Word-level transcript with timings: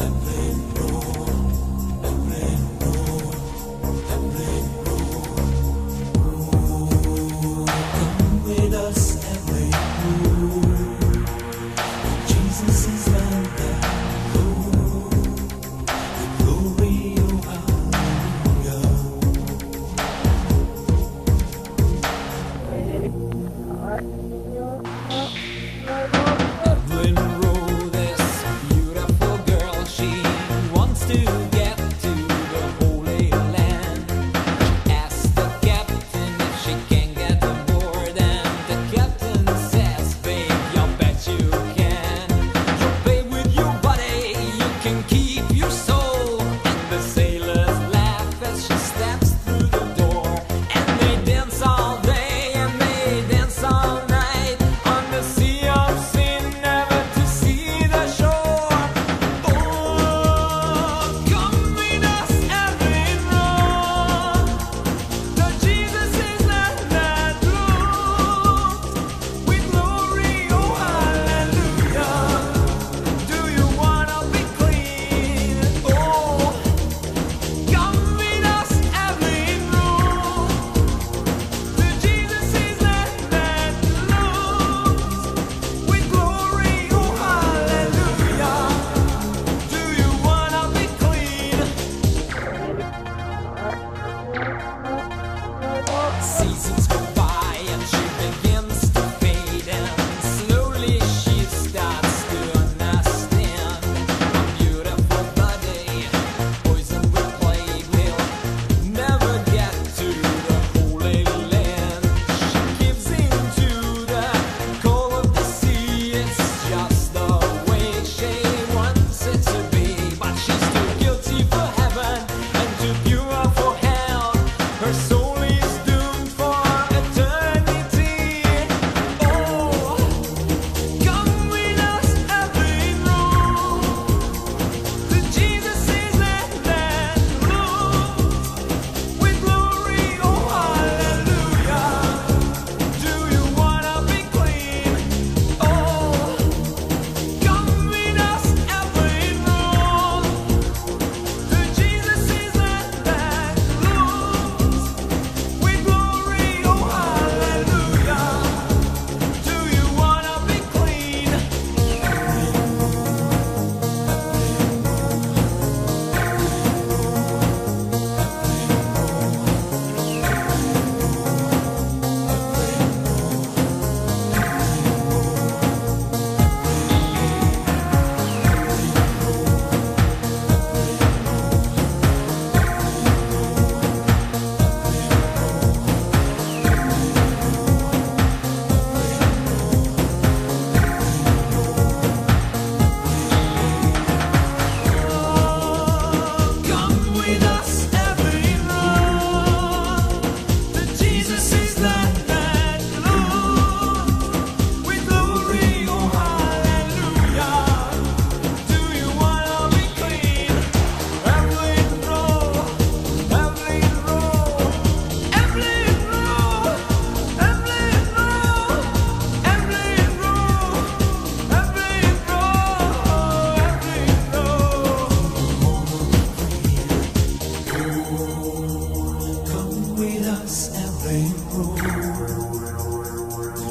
Yeah. 0.00 0.29